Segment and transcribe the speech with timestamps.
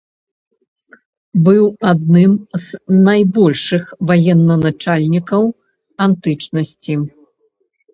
[1.47, 2.33] Быў адным
[2.65, 5.43] з найбольшых ваеначальнікаў
[6.09, 6.93] антычнасці.